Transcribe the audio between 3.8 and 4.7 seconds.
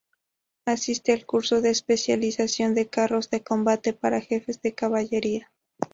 para Jefes